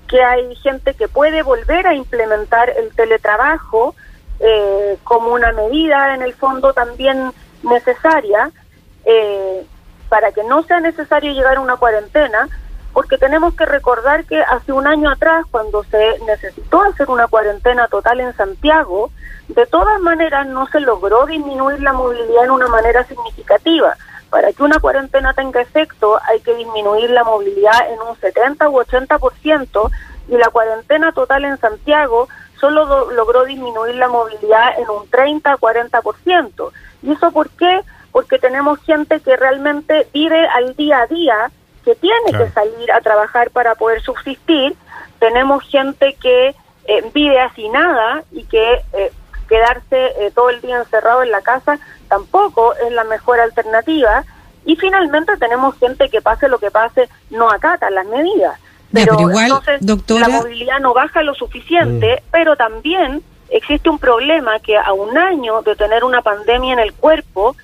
que 0.07 0.21
hay 0.21 0.55
gente 0.57 0.93
que 0.93 1.07
puede 1.07 1.41
volver 1.41 1.87
a 1.87 1.95
implementar 1.95 2.69
el 2.69 2.93
teletrabajo 2.95 3.95
eh, 4.39 4.99
como 5.03 5.33
una 5.33 5.51
medida 5.51 6.13
en 6.13 6.21
el 6.21 6.35
fondo 6.35 6.73
también 6.73 7.31
necesaria 7.63 8.51
eh, 9.03 9.65
para 10.09 10.31
que 10.31 10.43
no 10.43 10.61
sea 10.61 10.79
necesario 10.79 11.33
llegar 11.33 11.57
a 11.57 11.61
una 11.61 11.77
cuarentena, 11.77 12.47
porque 12.97 13.19
tenemos 13.19 13.53
que 13.53 13.67
recordar 13.67 14.25
que 14.25 14.41
hace 14.41 14.71
un 14.71 14.87
año 14.87 15.11
atrás, 15.11 15.45
cuando 15.51 15.83
se 15.83 16.17
necesitó 16.25 16.81
hacer 16.81 17.07
una 17.11 17.27
cuarentena 17.27 17.87
total 17.89 18.21
en 18.21 18.35
Santiago, 18.35 19.11
de 19.49 19.67
todas 19.67 19.99
maneras 19.99 20.47
no 20.47 20.65
se 20.65 20.79
logró 20.79 21.27
disminuir 21.27 21.79
la 21.79 21.93
movilidad 21.93 22.45
en 22.45 22.49
una 22.49 22.67
manera 22.69 23.03
significativa. 23.03 23.95
Para 24.31 24.51
que 24.51 24.63
una 24.63 24.79
cuarentena 24.79 25.31
tenga 25.35 25.61
efecto 25.61 26.19
hay 26.27 26.39
que 26.39 26.55
disminuir 26.55 27.11
la 27.11 27.23
movilidad 27.23 27.87
en 27.87 28.01
un 28.01 28.19
70 28.19 28.67
u 28.67 28.79
80% 28.79 29.91
y 30.29 30.37
la 30.37 30.49
cuarentena 30.49 31.11
total 31.11 31.45
en 31.45 31.59
Santiago 31.59 32.27
solo 32.59 33.11
logró 33.11 33.45
disminuir 33.45 33.93
la 33.93 34.07
movilidad 34.07 34.79
en 34.79 34.89
un 34.89 35.07
30 35.07 35.53
a 35.53 35.57
40%. 35.57 36.71
¿Y 37.03 37.11
eso 37.11 37.31
por 37.31 37.51
qué? 37.51 37.81
Porque 38.11 38.39
tenemos 38.39 38.79
gente 38.79 39.19
que 39.19 39.37
realmente 39.37 40.07
vive 40.11 40.47
al 40.47 40.75
día 40.75 41.01
a 41.01 41.05
día 41.05 41.51
que 41.87 41.95
tiene 41.95 42.33
que 42.37 42.51
salir 42.51 42.91
a 42.91 42.99
trabajar 42.99 43.49
para 43.49 43.73
poder 43.75 44.01
subsistir, 44.01 44.75
tenemos 45.19 45.63
gente 45.63 46.17
que 46.21 46.49
eh, 46.49 47.11
vive 47.13 47.39
nada 47.71 48.23
y 48.33 48.43
que 48.43 48.83
eh, 48.91 49.09
quedarse 49.47 50.07
eh, 50.19 50.31
todo 50.35 50.49
el 50.49 50.59
día 50.59 50.79
encerrado 50.79 51.23
en 51.23 51.31
la 51.31 51.39
casa 51.39 51.79
tampoco 52.09 52.73
es 52.75 52.91
la 52.91 53.05
mejor 53.05 53.39
alternativa. 53.39 54.25
Y 54.65 54.75
finalmente 54.75 55.37
tenemos 55.37 55.79
gente 55.79 56.09
que 56.09 56.21
pase 56.21 56.49
lo 56.49 56.57
que 56.57 56.71
pase, 56.71 57.07
no 57.29 57.49
acata 57.49 57.89
las 57.89 58.05
medidas. 58.05 58.59
Pero, 58.91 59.17
entonces 59.17 59.81
la 60.09 60.27
movilidad 60.27 60.81
no 60.81 60.93
baja 60.93 61.21
lo 61.21 61.35
suficiente, 61.35 62.17
mm. 62.17 62.29
pero 62.31 62.57
también 62.57 63.23
existe 63.47 63.89
un 63.89 63.97
problema 63.97 64.59
que 64.59 64.77
a 64.77 64.91
un 64.91 65.17
año 65.17 65.61
de 65.61 65.77
tener 65.77 66.03
una 66.03 66.21
pandemia 66.21 66.73
en 66.73 66.79
el 66.79 66.93
cuerpo, 66.93 67.55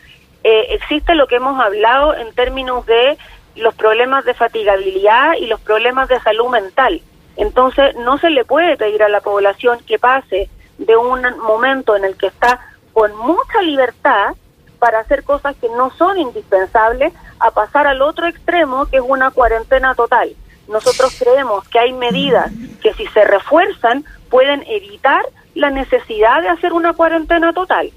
eh, 0.45 0.75
existe 0.75 1.15
lo 1.15 1.27
que 1.27 1.35
hemos 1.35 1.59
hablado 1.59 2.15
en 2.15 2.33
términos 2.33 2.85
de 2.85 3.17
los 3.55 3.75
problemas 3.75 4.25
de 4.25 4.33
fatigabilidad 4.33 5.33
y 5.39 5.47
los 5.47 5.59
problemas 5.61 6.09
de 6.09 6.19
salud 6.19 6.49
mental. 6.49 7.01
Entonces, 7.35 7.95
no 7.97 8.17
se 8.17 8.29
le 8.29 8.45
puede 8.45 8.77
pedir 8.77 9.03
a 9.03 9.09
la 9.09 9.21
población 9.21 9.79
que 9.87 9.99
pase 9.99 10.49
de 10.77 10.95
un 10.95 11.21
momento 11.39 11.95
en 11.95 12.05
el 12.05 12.15
que 12.17 12.27
está 12.27 12.59
con 12.93 13.15
mucha 13.17 13.61
libertad 13.63 14.35
para 14.79 14.99
hacer 14.99 15.23
cosas 15.23 15.55
que 15.61 15.69
no 15.69 15.91
son 15.97 16.17
indispensables 16.17 17.13
a 17.39 17.51
pasar 17.51 17.87
al 17.87 18.01
otro 18.01 18.27
extremo, 18.27 18.85
que 18.85 18.97
es 18.97 19.03
una 19.05 19.31
cuarentena 19.31 19.95
total. 19.95 20.35
Nosotros 20.67 21.15
creemos 21.19 21.67
que 21.69 21.79
hay 21.79 21.93
medidas 21.93 22.51
que 22.81 22.93
si 22.93 23.05
se 23.07 23.23
refuerzan 23.25 24.05
pueden 24.29 24.63
evitar 24.67 25.23
la 25.55 25.69
necesidad 25.69 26.41
de 26.41 26.49
hacer 26.49 26.73
una 26.73 26.93
cuarentena 26.93 27.53
total. 27.53 27.91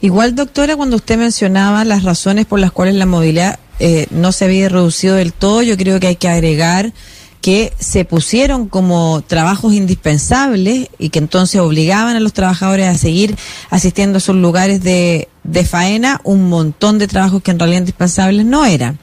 Igual, 0.00 0.34
doctora, 0.34 0.76
cuando 0.76 0.96
usted 0.96 1.16
mencionaba 1.16 1.84
las 1.84 2.04
razones 2.04 2.46
por 2.46 2.60
las 2.60 2.72
cuales 2.72 2.94
la 2.94 3.06
movilidad 3.06 3.58
eh, 3.80 4.06
no 4.10 4.32
se 4.32 4.44
había 4.44 4.68
reducido 4.68 5.16
del 5.16 5.32
todo, 5.32 5.62
yo 5.62 5.76
creo 5.76 6.00
que 6.00 6.08
hay 6.08 6.16
que 6.16 6.28
agregar 6.28 6.92
que 7.40 7.72
se 7.78 8.04
pusieron 8.04 8.68
como 8.68 9.22
trabajos 9.26 9.72
indispensables 9.72 10.88
y 10.98 11.10
que 11.10 11.20
entonces 11.20 11.60
obligaban 11.60 12.16
a 12.16 12.20
los 12.20 12.32
trabajadores 12.32 12.88
a 12.88 12.98
seguir 12.98 13.36
asistiendo 13.70 14.18
a 14.18 14.20
sus 14.20 14.36
lugares 14.36 14.82
de, 14.82 15.28
de 15.48 15.64
faena 15.64 16.20
un 16.24 16.48
montón 16.48 16.98
de 16.98 17.08
trabajos 17.08 17.42
que 17.42 17.50
en 17.50 17.58
realidad 17.58 17.80
indispensables 17.80 18.44
no 18.44 18.64
eran. 18.66 18.98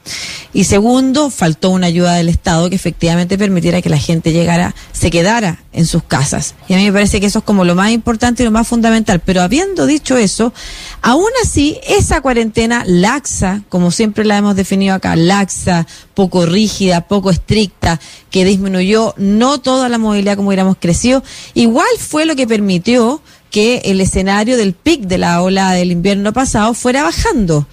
Y 0.53 0.65
segundo, 0.65 1.29
faltó 1.29 1.71
una 1.71 1.87
ayuda 1.87 2.13
del 2.13 2.29
Estado 2.29 2.69
que 2.69 2.75
efectivamente 2.75 3.37
permitiera 3.37 3.81
que 3.81 3.89
la 3.89 3.97
gente 3.97 4.31
llegara, 4.31 4.73
se 4.93 5.09
quedara 5.09 5.63
en 5.73 5.85
sus 5.85 6.03
casas. 6.03 6.55
Y 6.69 6.73
a 6.73 6.77
mí 6.77 6.85
me 6.85 6.93
parece 6.93 7.19
que 7.19 7.25
eso 7.25 7.39
es 7.39 7.45
como 7.45 7.65
lo 7.65 7.75
más 7.75 7.91
importante 7.91 8.43
y 8.43 8.45
lo 8.45 8.51
más 8.51 8.67
fundamental. 8.67 9.19
Pero 9.25 9.41
habiendo 9.41 9.85
dicho 9.85 10.17
eso, 10.17 10.53
aún 11.01 11.29
así, 11.43 11.79
esa 11.87 12.21
cuarentena 12.21 12.83
laxa, 12.85 13.63
como 13.67 13.91
siempre 13.91 14.23
la 14.23 14.37
hemos 14.37 14.55
definido 14.55 14.95
acá, 14.95 15.15
laxa, 15.15 15.87
poco 16.13 16.45
rígida, 16.45 17.01
poco 17.01 17.31
estricta, 17.31 17.99
que 18.29 18.45
disminuyó 18.45 19.13
no 19.17 19.59
toda 19.59 19.89
la 19.89 19.97
movilidad 19.97 20.37
como 20.37 20.49
hubiéramos 20.49 20.77
crecido, 20.79 21.23
igual 21.53 21.87
fue 21.99 22.25
lo 22.25 22.35
que 22.35 22.47
permitió 22.47 23.21
que 23.51 23.77
el 23.85 24.01
escenario 24.01 24.57
del 24.57 24.73
pic 24.73 25.01
de 25.01 25.17
la 25.17 25.41
ola 25.41 25.71
del 25.71 25.91
invierno 25.91 26.33
pasado 26.33 26.73
fuera 26.73 27.03
bajando. 27.03 27.67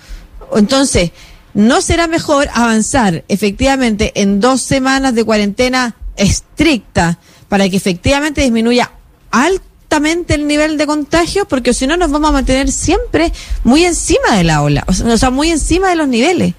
Entonces, 0.55 1.11
¿no 1.55 1.81
será 1.81 2.07
mejor 2.07 2.49
avanzar 2.55 3.25
efectivamente 3.29 4.13
en 4.15 4.41
dos 4.41 4.63
semanas 4.63 5.15
de 5.15 5.25
cuarentena 5.25 5.97
estricta 6.17 7.19
para 7.49 7.69
que 7.69 7.77
efectivamente 7.77 8.43
disminuya 8.43 8.93
altamente 9.31 10.35
el 10.35 10.47
nivel 10.47 10.77
de 10.79 10.87
contagio? 10.87 11.47
Porque 11.47 11.75
si 11.75 11.87
no 11.87 11.97
nos 11.97 12.11
vamos 12.11 12.31
a 12.31 12.33
mantener 12.33 12.71
siempre 12.71 13.33
muy 13.65 13.85
encima 13.85 14.37
de 14.37 14.45
la 14.45 14.63
ola, 14.63 14.85
o 14.87 15.17
sea, 15.17 15.31
muy 15.31 15.51
encima 15.51 15.89
de 15.89 15.97
los 15.97 16.09
niveles. 16.09 16.55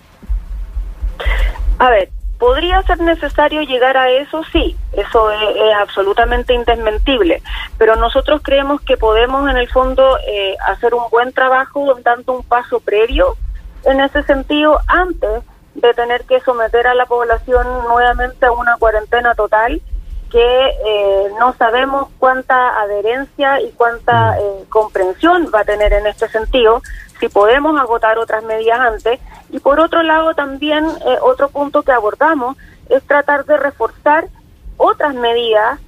A 1.80 1.90
ver, 1.90 2.10
¿Podría 2.44 2.82
ser 2.82 3.00
necesario 3.00 3.62
llegar 3.62 3.96
a 3.96 4.10
eso? 4.10 4.44
Sí, 4.52 4.76
eso 4.92 5.32
es, 5.32 5.40
absolutamente 5.80 6.54
indesmentible, 6.54 7.42
pero 7.78 7.96
nosotros 7.96 8.42
creemos 8.44 8.82
que 8.82 8.98
podemos 8.98 9.50
en 9.50 9.56
el 9.56 9.70
fondo 9.70 10.18
eh, 10.28 10.58
hacer 10.66 10.94
un 10.94 11.04
buen 11.10 11.32
trabajo, 11.32 11.96
tanto 12.04 12.34
un 12.34 12.44
paso 12.44 12.82
previo 12.82 13.38
en 13.86 14.02
ese 14.02 14.24
sentido 14.24 14.78
antes 14.88 15.42
de 15.76 15.94
tener 15.94 16.26
que 16.26 16.42
someter 16.42 16.86
a 16.86 16.96
la 16.96 17.06
población 17.06 17.66
nuevamente 17.88 18.46
a 18.46 18.52
una 18.52 18.76
cuarentena 18.76 19.34
total 19.36 19.82
que 20.34 20.68
eh, 20.84 21.28
no 21.40 21.54
sabemos 21.54 22.08
cuánta 22.18 22.82
adherencia 22.82 23.62
y 23.62 23.70
cuánta 23.74 24.32
mm. 24.32 24.40
eh, 24.40 24.66
comprensión 24.68 25.52
va 25.54 25.60
a 25.60 25.64
tener 25.64 25.94
en 25.94 26.08
este 26.08 26.28
sentido, 26.28 26.82
si 27.20 27.30
podemos 27.30 27.80
agotar 27.80 28.18
otras 28.18 28.44
medidas 28.44 28.80
antes. 28.80 29.20
Y 29.52 29.60
por 29.60 29.80
otro 29.80 30.02
lado, 30.02 30.34
también 30.34 30.86
eh, 30.86 31.18
otro 31.22 31.50
punto 31.50 31.84
que 31.84 31.92
abordamos 31.92 32.58
es 32.90 33.04
tratar 33.04 33.46
de 33.46 33.58
reforzar 33.58 34.28
otras 34.78 35.14
medidas 35.14 35.80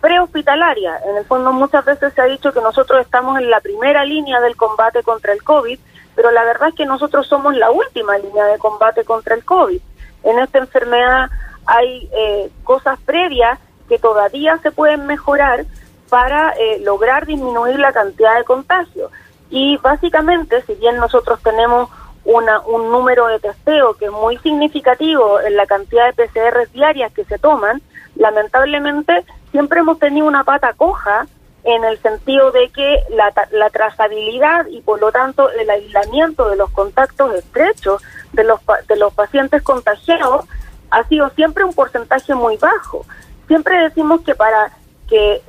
prehospitalarias. 0.00 1.02
En 1.04 1.16
el 1.16 1.24
fondo, 1.24 1.52
muchas 1.52 1.84
veces 1.84 2.12
se 2.14 2.20
ha 2.20 2.26
dicho 2.26 2.52
que 2.52 2.60
nosotros 2.60 3.00
estamos 3.00 3.38
en 3.38 3.50
la 3.50 3.60
primera 3.60 4.04
línea 4.04 4.40
del 4.40 4.56
combate 4.56 5.02
contra 5.02 5.32
el 5.32 5.42
COVID, 5.42 5.78
pero 6.14 6.30
la 6.30 6.44
verdad 6.44 6.68
es 6.68 6.74
que 6.74 6.86
nosotros 6.86 7.26
somos 7.26 7.56
la 7.56 7.70
última 7.70 8.16
línea 8.18 8.44
de 8.44 8.58
combate 8.58 9.04
contra 9.04 9.34
el 9.34 9.44
COVID. 9.44 9.80
En 10.22 10.38
esta 10.38 10.58
enfermedad 10.58 11.28
hay 11.66 12.08
eh, 12.16 12.50
cosas 12.64 12.98
previas 13.04 13.58
que 13.88 13.98
todavía 13.98 14.58
se 14.58 14.72
pueden 14.72 15.06
mejorar 15.06 15.64
para 16.08 16.50
eh, 16.52 16.80
lograr 16.82 17.26
disminuir 17.26 17.78
la 17.78 17.92
cantidad 17.92 18.36
de 18.36 18.44
contagios. 18.44 19.10
Y 19.50 19.76
básicamente, 19.78 20.62
si 20.62 20.74
bien 20.74 20.96
nosotros 20.96 21.40
tenemos 21.42 21.90
una, 22.24 22.60
un 22.60 22.90
número 22.90 23.26
de 23.28 23.38
testeo 23.38 23.94
que 23.94 24.06
es 24.06 24.10
muy 24.10 24.36
significativo 24.38 25.40
en 25.40 25.56
la 25.56 25.66
cantidad 25.66 26.12
de 26.12 26.26
PCR 26.26 26.68
diarias 26.72 27.12
que 27.12 27.24
se 27.24 27.38
toman, 27.38 27.80
lamentablemente 28.16 29.24
siempre 29.52 29.80
hemos 29.80 29.98
tenido 29.98 30.26
una 30.26 30.44
pata 30.44 30.72
coja 30.72 31.26
en 31.64 31.84
el 31.84 31.98
sentido 31.98 32.52
de 32.52 32.68
que 32.70 33.02
la, 33.10 33.32
la 33.52 33.70
trazabilidad 33.70 34.66
y 34.66 34.80
por 34.82 35.00
lo 35.00 35.10
tanto 35.10 35.50
el 35.50 35.68
aislamiento 35.68 36.48
de 36.48 36.56
los 36.56 36.70
contactos 36.70 37.34
estrechos 37.34 38.02
de 38.32 38.44
los, 38.44 38.60
de 38.88 38.96
los 38.96 39.12
pacientes 39.14 39.62
contagiados 39.62 40.46
ha 40.90 41.04
sido 41.08 41.30
siempre 41.30 41.64
un 41.64 41.74
porcentaje 41.74 42.34
muy 42.34 42.56
bajo. 42.56 43.04
Siempre 43.46 43.82
decimos 43.82 44.22
que 44.22 44.34
para 44.34 44.72
que, 45.08 45.42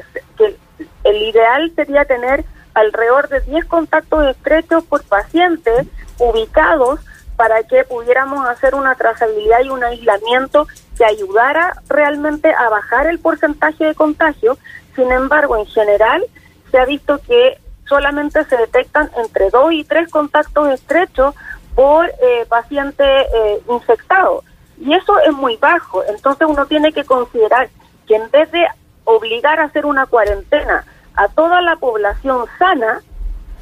el 1.03 1.17
ideal 1.24 1.72
sería 1.75 2.06
tener 2.06 2.46
alrededor 2.75 3.27
de 3.29 3.41
10 3.41 3.65
contactos 3.65 4.27
estrechos 4.27 4.84
por 4.84 5.03
paciente 5.03 5.72
ubicados 6.20 7.00
para 7.36 7.63
que 7.63 7.84
pudiéramos 7.84 8.48
hacer 8.48 8.75
una 8.75 8.96
trazabilidad 8.96 9.63
y 9.63 9.70
un 9.70 9.84
aislamiento 9.84 10.67
que 10.98 11.06
ayudara 11.06 11.82
realmente 11.88 12.51
a 12.53 12.70
bajar 12.70 13.08
el 13.08 13.20
porcentaje 13.20 13.86
de 13.86 13.96
contagio. 13.96 14.58
Sin 14.96 15.12
embargo, 15.12 15.58
en 15.58 15.65
general 15.67 16.24
se 16.72 16.77
ha 16.77 16.86
visto 16.86 17.20
que 17.27 17.60
solamente 17.88 18.44
se 18.46 18.58
detectan 18.58 19.10
entre 19.17 19.50
2 19.50 19.74
y 19.74 19.84
3 19.84 20.10
contactos 20.10 20.70
estrechos 20.70 21.34
por 21.75 22.08
eh, 22.08 22.46
paciente 22.50 23.03
eh, 23.03 23.62
infectado. 23.70 24.44
Y 24.79 24.93
eso 24.93 25.19
es 25.19 25.34
muy 25.34 25.57
bajo. 25.57 26.03
Entonces 26.03 26.48
uno 26.48 26.65
tiene 26.65 26.91
que 26.91 27.03
considerar 27.03 27.69
que 28.07 28.15
en 28.15 28.29
vez 28.31 28.51
de 28.51 28.65
obligar 29.03 29.60
a 29.60 29.65
hacer 29.65 29.86
una 29.86 30.05
cuarentena 30.05 30.86
a 31.15 31.27
toda 31.29 31.62
la 31.62 31.77
población 31.77 32.46
sana, 32.60 33.01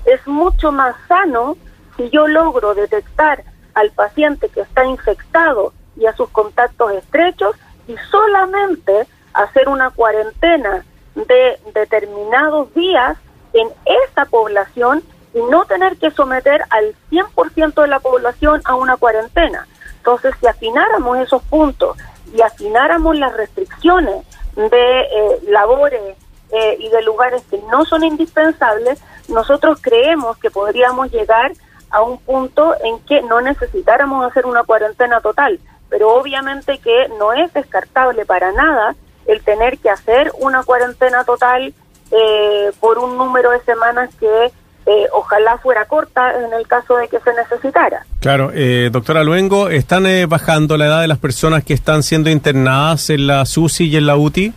es 0.06 0.26
mucho 0.28 0.72
más 0.72 0.96
sano 1.08 1.58
si 1.98 2.10
yo 2.10 2.28
logro 2.28 2.74
detectar 2.74 3.44
al 3.74 3.92
paciente 3.92 4.50
que 4.50 4.62
está 4.62 4.86
infectado 4.86 5.74
y 5.96 6.06
a 6.06 6.16
sus 6.16 6.30
contactos 6.30 6.92
estrechos 6.94 7.56
y 7.88 7.96
solamente 8.12 9.08
hacer 9.34 9.68
una 9.70 9.90
cuarentena 9.92 10.86
de 11.16 11.60
determinados 11.74 12.74
días 12.74 13.18
en 13.54 13.70
esa 13.86 14.26
población 14.26 15.04
y 15.34 15.42
no 15.50 15.66
tener 15.66 15.98
que 15.98 16.12
someter 16.12 16.64
al 16.70 16.96
100% 17.12 17.82
de 17.82 17.88
la 17.88 18.00
población 18.00 18.62
a 18.66 18.76
una 18.76 18.98
cuarentena. 18.98 19.68
Entonces, 20.06 20.36
si 20.40 20.46
afináramos 20.46 21.18
esos 21.18 21.42
puntos 21.46 21.98
y 22.32 22.40
afináramos 22.40 23.18
las 23.18 23.36
restricciones 23.36 24.24
de 24.56 25.00
eh, 25.00 25.40
labores 25.48 26.00
eh, 26.52 26.78
y 26.80 26.90
de 26.90 27.02
lugares 27.02 27.42
que 27.50 27.58
no 27.72 27.86
son 27.86 28.04
indispensables, 28.04 29.02
nosotros 29.30 29.80
creemos 29.82 30.38
que 30.38 30.52
podríamos 30.52 31.12
llegar 31.12 31.54
a 31.90 32.04
un 32.04 32.20
punto 32.20 32.76
en 32.84 33.00
que 33.00 33.24
no 33.24 33.42
necesitáramos 33.42 34.24
hacer 34.28 34.46
una 34.46 34.64
cuarentena 34.64 35.22
total, 35.22 35.60
pero 35.90 36.14
obviamente 36.14 36.78
que 36.78 37.08
no 37.18 37.34
es 37.34 37.52
descartable 37.54 38.28
para 38.28 38.52
nada 38.52 38.96
el 39.26 39.44
tener 39.44 39.80
que 39.80 39.90
hacer 39.90 40.32
una 40.38 40.62
cuarentena 40.62 41.24
total 41.24 41.74
eh, 42.12 42.72
por 42.80 43.00
un 43.00 43.18
número 43.18 43.50
de 43.50 43.62
semanas 43.62 44.14
que 44.20 44.52
eh, 44.88 45.08
ojalá 45.14 45.58
fuera 45.58 45.86
corta 45.86 46.34
en 46.38 46.54
el 46.54 46.68
caso 46.68 46.96
de 46.98 47.08
que 47.08 47.20
se 47.20 47.34
necesitara. 47.34 48.06
Claro, 48.20 48.52
eh, 48.54 48.90
doctora 48.92 49.24
Luengo, 49.24 49.70
¿están 49.70 50.06
eh, 50.06 50.28
bajando 50.28 50.78
la 50.78 50.86
edad 50.86 51.02
de 51.02 51.08
las 51.08 51.18
personas 51.18 51.64
que 51.64 51.74
están 51.74 52.04
siendo 52.04 52.30
internadas 52.30 53.10
en 53.10 53.26
la 53.26 53.46
SUSI 53.46 53.90
y 53.90 53.98
en 53.98 54.06
la 54.06 54.16
UTI? 54.16 54.54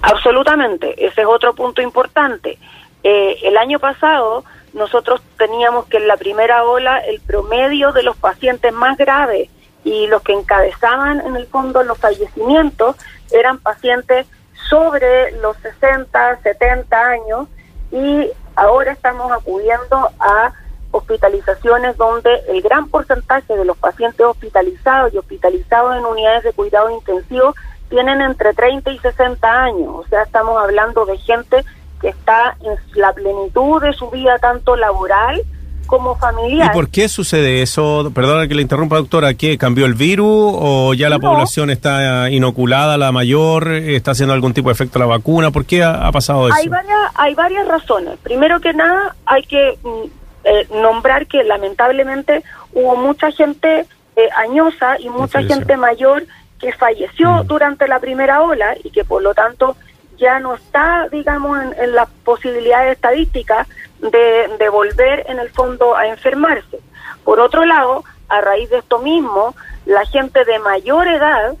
Absolutamente, 0.00 0.94
ese 1.04 1.20
es 1.20 1.26
otro 1.26 1.54
punto 1.54 1.82
importante. 1.82 2.58
el 3.02 3.56
año 3.58 3.78
pasado 3.78 4.44
nosotros 4.72 5.20
teníamos 5.36 5.86
que 5.86 5.98
en 5.98 6.08
la 6.08 6.16
primera 6.16 6.64
ola 6.64 6.98
el 6.98 7.20
promedio 7.20 7.92
de 7.92 8.02
los 8.02 8.16
pacientes 8.16 8.72
más 8.72 8.96
graves 8.96 9.50
y 9.84 10.06
los 10.06 10.22
que 10.22 10.32
encabezaban 10.32 11.20
en 11.20 11.36
el 11.36 11.46
fondo 11.46 11.82
los 11.82 11.98
fallecimientos 11.98 12.96
eran 13.32 13.58
pacientes 13.58 14.26
sobre 14.70 15.32
los 15.42 15.56
60, 15.58 16.38
70 16.42 17.06
años 17.06 17.48
y 17.90 18.30
ahora 18.56 18.92
estamos 18.92 19.30
acudiendo 19.32 20.10
a 20.18 20.52
hospitalizaciones 20.90 21.96
donde 21.96 22.30
el 22.48 22.62
gran 22.62 22.88
porcentaje 22.88 23.56
de 23.56 23.64
los 23.64 23.76
pacientes 23.78 24.24
hospitalizados 24.24 25.12
y 25.12 25.18
hospitalizados 25.18 25.96
en 25.96 26.04
unidades 26.04 26.44
de 26.44 26.52
cuidado 26.52 26.90
intensivo 26.90 27.54
tienen 27.88 28.20
entre 28.20 28.54
30 28.54 28.90
y 28.90 28.98
60 28.98 29.62
años. 29.62 29.88
O 29.88 30.04
sea, 30.08 30.22
estamos 30.22 30.56
hablando 30.62 31.04
de 31.06 31.18
gente 31.18 31.64
que 32.00 32.08
está 32.08 32.56
en 32.60 32.76
la 32.94 33.12
plenitud 33.12 33.80
de 33.82 33.92
su 33.92 34.10
vida, 34.10 34.38
tanto 34.38 34.76
laboral 34.76 35.42
como 35.86 36.16
familiar. 36.16 36.70
¿Y 36.70 36.74
por 36.74 36.88
qué 36.88 37.08
sucede 37.08 37.62
eso? 37.62 38.10
Perdona 38.14 38.48
que 38.48 38.54
le 38.54 38.62
interrumpa, 38.62 38.96
doctora. 38.96 39.34
¿Qué? 39.34 39.58
¿Cambió 39.58 39.86
el 39.86 39.94
virus 39.94 40.54
o 40.58 40.94
ya 40.94 41.08
la 41.08 41.18
población 41.18 41.70
está 41.70 42.30
inoculada, 42.30 42.96
la 42.96 43.12
mayor? 43.12 43.72
¿Está 43.72 44.12
haciendo 44.12 44.34
algún 44.34 44.54
tipo 44.54 44.68
de 44.68 44.74
efecto 44.74 44.98
la 44.98 45.06
vacuna? 45.06 45.50
¿Por 45.50 45.64
qué 45.64 45.82
ha, 45.84 46.10
pasado 46.12 46.48
eso? 46.48 46.56
Hay 46.56 46.68
varias, 46.68 46.98
hay 47.14 47.34
varias 47.34 47.66
razones. 47.66 48.18
Primero 48.22 48.60
que 48.60 48.72
nada, 48.72 49.14
hay 49.26 49.42
que 49.42 49.78
mm, 49.82 50.04
eh, 50.44 50.68
nombrar 50.80 51.26
que 51.26 51.44
lamentablemente 51.44 52.42
hubo 52.72 52.96
mucha 52.96 53.30
gente 53.30 53.86
eh, 54.16 54.28
añosa 54.36 54.98
y 54.98 55.08
mucha 55.08 55.42
gente 55.42 55.76
mayor 55.76 56.24
que 56.58 56.72
falleció 56.72 57.42
mm. 57.42 57.46
durante 57.46 57.88
la 57.88 57.98
primera 57.98 58.42
ola 58.42 58.74
y 58.82 58.90
que 58.90 59.04
por 59.04 59.22
lo 59.22 59.34
tanto 59.34 59.76
ya 60.18 60.38
no 60.38 60.54
está, 60.54 61.08
digamos, 61.10 61.58
en, 61.76 61.94
las 61.94 62.08
posibilidades 62.24 62.92
estadísticas 62.92 63.66
de, 64.10 64.68
volver 64.68 65.24
en 65.28 65.38
el 65.38 65.50
fondo 65.50 65.96
a 65.96 66.08
enfermarse. 66.08 66.80
Por 67.24 67.40
otro 67.40 67.64
lado, 67.64 68.04
a 68.28 68.40
raíz 68.40 68.70
de 68.70 68.78
esto 68.78 68.98
mismo, 68.98 69.54
la 69.86 70.04
gente 70.06 70.44
de 70.44 70.58
mayor 70.58 71.06
edad 71.08 71.54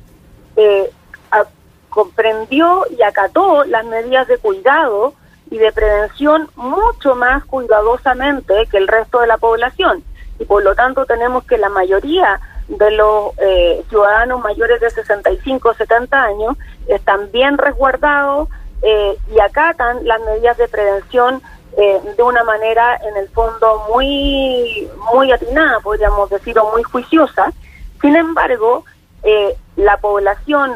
eh, 0.56 0.90
comprendió 1.88 2.86
y 2.90 3.02
acató 3.02 3.64
las 3.64 3.84
medidas 3.84 4.26
de 4.26 4.38
cuidado 4.38 5.14
y 5.50 5.58
de 5.58 5.70
prevención 5.72 6.48
mucho 6.56 7.14
más 7.14 7.44
cuidadosamente 7.44 8.66
que 8.70 8.78
el 8.78 8.88
resto 8.88 9.20
de 9.20 9.26
la 9.26 9.36
población. 9.36 10.02
Y 10.38 10.46
por 10.46 10.64
lo 10.64 10.74
tanto 10.74 11.04
tenemos 11.04 11.44
que 11.44 11.58
la 11.58 11.68
mayoría 11.68 12.40
de 12.68 12.90
los 12.92 13.32
eh, 13.38 13.84
ciudadanos 13.90 14.40
mayores 14.40 14.80
de 14.80 14.88
65 14.88 15.68
o 15.68 15.74
70 15.74 16.22
años 16.22 16.56
están 16.86 17.30
bien 17.30 17.58
resguardados 17.58 18.48
eh, 18.80 19.16
y 19.34 19.40
acatan 19.40 20.06
las 20.06 20.20
medidas 20.22 20.56
de 20.56 20.68
prevención 20.68 21.42
eh, 21.76 22.00
de 22.16 22.22
una 22.22 22.44
manera 22.44 22.96
en 22.96 23.16
el 23.16 23.28
fondo 23.30 23.86
muy 23.94 24.88
muy 25.12 25.32
atinada, 25.32 25.80
podríamos 25.80 26.30
decir, 26.30 26.58
o 26.58 26.70
muy 26.72 26.82
juiciosa. 26.82 27.52
Sin 28.00 28.16
embargo, 28.16 28.84
la 29.76 29.96
población 29.98 30.72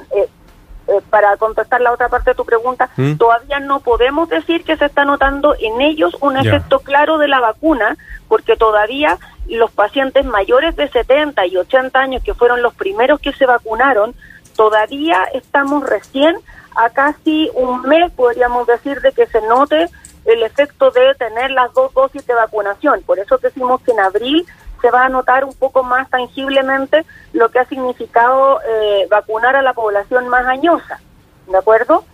eh, 0.88 1.00
para 1.10 1.36
contestar 1.36 1.80
la 1.80 1.90
otra 1.90 2.08
parte 2.08 2.30
de 2.30 2.36
tu 2.36 2.44
pregunta, 2.44 2.88
¿Mm? 2.96 3.14
todavía 3.14 3.58
no 3.58 3.80
podemos 3.80 4.28
decir 4.28 4.62
que 4.62 4.76
se 4.76 4.84
está 4.84 5.04
notando 5.04 5.56
en 5.58 5.80
ellos 5.80 6.16
un 6.20 6.36
efecto 6.36 6.78
claro 6.78 7.18
de 7.18 7.26
la 7.26 7.40
vacuna, 7.40 7.96
porque 8.28 8.56
todavía 8.56 9.18
los 9.48 9.72
pacientes 9.72 10.24
mayores 10.24 10.76
de 10.76 10.88
70 10.88 11.44
y 11.46 11.56
80 11.56 11.98
años, 11.98 12.22
que 12.22 12.34
fueron 12.34 12.62
los 12.62 12.72
primeros 12.74 13.18
que 13.18 13.32
se 13.32 13.46
vacunaron, 13.46 14.14
todavía 14.54 15.24
estamos 15.34 15.82
recién 15.84 16.36
a 16.76 16.90
casi 16.90 17.50
un 17.54 17.82
mes, 17.82 18.12
podríamos 18.12 18.68
decir, 18.68 19.00
de 19.00 19.10
que 19.10 19.26
se 19.26 19.40
note 19.42 19.88
el 20.26 20.42
efecto 20.42 20.90
de 20.90 21.14
tener 21.14 21.50
las 21.50 21.72
dos 21.72 21.94
dosis 21.94 22.26
de 22.26 22.34
vacunación. 22.34 23.02
Por 23.06 23.18
eso 23.18 23.38
decimos 23.38 23.80
que 23.82 23.92
en 23.92 24.00
abril 24.00 24.46
se 24.82 24.90
va 24.90 25.04
a 25.04 25.08
notar 25.08 25.44
un 25.44 25.54
poco 25.54 25.82
más 25.82 26.08
tangiblemente 26.10 27.04
lo 27.32 27.48
que 27.50 27.60
ha 27.60 27.64
significado 27.64 28.60
eh, 28.62 29.06
vacunar 29.10 29.56
a 29.56 29.62
la 29.62 29.72
población 29.72 30.28
más 30.28 30.46
añosa, 30.46 31.00
¿de 31.46 31.56
acuerdo? 31.56 32.04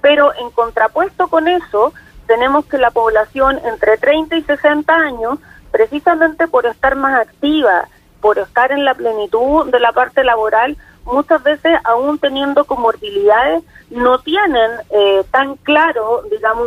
Pero 0.00 0.34
en 0.34 0.50
contrapuesto 0.50 1.28
con 1.28 1.46
eso, 1.48 1.92
tenemos 2.26 2.66
que 2.66 2.78
la 2.78 2.90
población 2.90 3.60
entre 3.64 3.96
30 3.98 4.36
y 4.36 4.42
60 4.42 4.92
años, 4.92 5.38
precisamente 5.70 6.48
por 6.48 6.66
estar 6.66 6.96
más 6.96 7.20
activa, 7.20 7.88
por 8.20 8.38
estar 8.38 8.72
en 8.72 8.84
la 8.84 8.94
plenitud 8.94 9.70
de 9.70 9.80
la 9.80 9.92
parte 9.92 10.24
laboral, 10.24 10.76
muchas 11.04 11.42
veces 11.42 11.78
aún 11.84 12.18
teniendo 12.18 12.64
comorbilidades, 12.64 13.62
no 13.90 14.18
tienen 14.20 14.70
eh, 14.90 15.22
tan 15.30 15.56
claro, 15.56 16.22
digamos, 16.30 16.66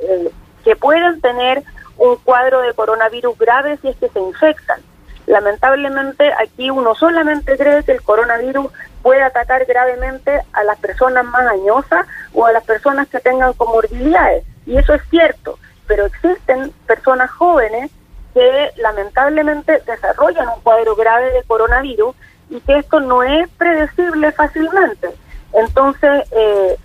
eh, 0.00 0.30
que 0.64 0.76
pueden 0.76 1.20
tener 1.20 1.62
un 1.96 2.16
cuadro 2.16 2.60
de 2.62 2.74
coronavirus 2.74 3.38
grave 3.38 3.78
si 3.80 3.88
es 3.88 3.96
que 3.96 4.08
se 4.08 4.20
infectan. 4.20 4.80
Lamentablemente 5.26 6.32
aquí 6.38 6.70
uno 6.70 6.94
solamente 6.94 7.56
cree 7.56 7.84
que 7.84 7.92
el 7.92 8.02
coronavirus 8.02 8.68
puede 9.02 9.22
atacar 9.22 9.64
gravemente 9.66 10.40
a 10.52 10.64
las 10.64 10.78
personas 10.78 11.24
más 11.24 11.46
añosas 11.46 12.06
o 12.32 12.46
a 12.46 12.52
las 12.52 12.64
personas 12.64 13.08
que 13.08 13.20
tengan 13.20 13.52
comorbilidades. 13.52 14.44
Y 14.66 14.76
eso 14.76 14.94
es 14.94 15.02
cierto, 15.10 15.58
pero 15.86 16.06
existen 16.06 16.72
personas 16.86 17.30
jóvenes 17.30 17.90
que 18.34 18.70
lamentablemente 18.76 19.82
desarrollan 19.86 20.48
un 20.48 20.60
cuadro 20.62 20.94
grave 20.94 21.30
de 21.32 21.42
coronavirus 21.44 22.14
y 22.50 22.60
que 22.60 22.78
esto 22.78 23.00
no 23.00 23.22
es 23.22 23.48
predecible 23.50 24.32
fácilmente. 24.32 25.08
Entonces, 25.52 26.24
eh, 26.32 26.76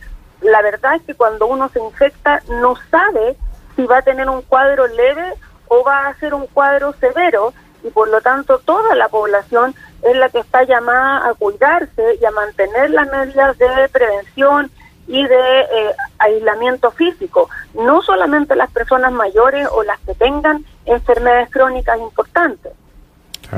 la 0.42 0.62
verdad 0.62 0.96
es 0.96 1.04
que 1.04 1.16
cuando 1.16 1.48
uno 1.48 1.70
se 1.70 1.80
infecta 1.80 2.42
no 2.62 2.76
sabe 2.92 3.38
si 3.76 3.86
va 3.86 4.00
a 4.00 4.02
tener 4.02 4.30
un 4.30 4.42
cuadro 4.42 4.88
leve 4.88 5.34
o 5.68 5.84
va 5.84 6.08
a 6.08 6.16
ser 6.16 6.34
un 6.34 6.48
cuadro 6.48 6.94
severo 6.94 7.54
y 7.84 7.90
por 7.90 8.08
lo 8.10 8.22
tanto 8.22 8.60
toda 8.60 8.96
la 8.96 9.10
población 9.10 9.76
es 10.02 10.16
la 10.16 10.30
que 10.30 10.40
está 10.40 10.64
llamada 10.64 11.28
a 11.28 11.34
cuidarse 11.34 12.18
y 12.22 12.26
a 12.26 12.32
mantener 12.32 12.92
las 12.92 13.08
medidas 13.10 13.58
de 13.58 13.90
prevención 13.92 14.72
y 15.08 15.26
de 15.26 15.62
eh, 15.62 15.96
aislamiento 16.18 16.92
físico, 16.92 17.50
no 17.74 18.02
solamente 18.02 18.56
las 18.56 18.72
personas 18.72 19.12
mayores 19.12 19.68
o 19.72 19.84
las 19.84 20.00
que 20.02 20.16
tengan 20.16 20.66
enfermedades 20.86 21.50
crónicas 21.52 22.00
importantes. 22.00 22.72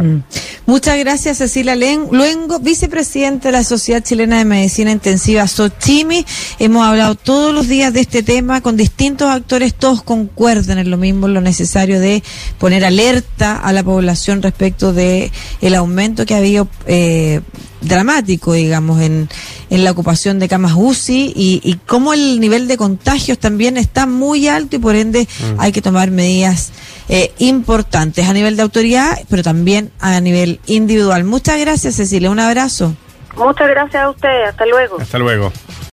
Mm. 0.01 0.23
Muchas 0.65 0.97
gracias, 0.97 1.37
Cecilia 1.37 1.75
Luengo, 1.75 2.59
vicepresidente 2.59 3.49
de 3.49 3.51
la 3.51 3.63
Sociedad 3.63 4.03
Chilena 4.03 4.39
de 4.39 4.45
Medicina 4.45 4.91
Intensiva, 4.91 5.47
SOCHIMI. 5.47 6.25
Hemos 6.59 6.85
hablado 6.85 7.15
todos 7.15 7.53
los 7.53 7.67
días 7.67 7.93
de 7.93 8.01
este 8.01 8.23
tema 8.23 8.61
con 8.61 8.75
distintos 8.75 9.29
actores, 9.29 9.75
todos 9.75 10.01
concuerdan 10.01 10.79
en 10.79 10.89
lo 10.89 10.97
mismo, 10.97 11.27
en 11.27 11.35
lo 11.35 11.41
necesario 11.41 11.99
de 11.99 12.23
poner 12.57 12.83
alerta 12.83 13.57
a 13.57 13.73
la 13.73 13.83
población 13.83 14.41
respecto 14.41 14.93
de 14.93 15.31
el 15.61 15.75
aumento 15.75 16.25
que 16.25 16.33
ha 16.33 16.37
habido 16.37 16.67
eh, 16.87 17.41
dramático, 17.81 18.53
digamos, 18.53 19.01
en, 19.01 19.29
en 19.69 19.83
la 19.83 19.91
ocupación 19.91 20.39
de 20.39 20.47
camas 20.47 20.73
UCI 20.75 21.33
y, 21.35 21.61
y 21.63 21.75
cómo 21.85 22.13
el 22.13 22.39
nivel 22.39 22.67
de 22.67 22.77
contagios 22.77 23.37
también 23.39 23.77
está 23.77 24.05
muy 24.05 24.47
alto 24.47 24.75
y 24.75 24.79
por 24.79 24.95
ende 24.95 25.27
mm. 25.39 25.59
hay 25.59 25.71
que 25.71 25.81
tomar 25.81 26.11
medidas 26.11 26.71
eh, 27.07 27.33
importantes 27.37 28.27
a 28.27 28.33
nivel 28.33 28.55
de 28.55 28.63
autoridad, 28.63 29.19
pero 29.29 29.43
también 29.43 29.91
a 29.99 30.19
nivel 30.21 30.59
individual. 30.65 31.23
Muchas 31.23 31.59
gracias, 31.59 31.95
Cecilia. 31.95 32.31
Un 32.31 32.39
abrazo. 32.39 32.95
Muchas 33.35 33.67
gracias 33.67 34.03
a 34.03 34.09
usted. 34.09 34.43
Hasta 34.47 34.65
luego. 34.65 34.97
Hasta 34.99 35.19
luego. 35.19 35.51